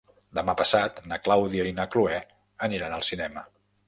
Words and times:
Demà 0.35 0.53
passat 0.61 1.01
na 1.11 1.19
Clàudia 1.27 1.65
i 1.71 1.73
na 1.81 1.85
Cloè 1.97 2.17
aniran 2.69 2.97
al 2.97 3.05
cinema. 3.11 3.45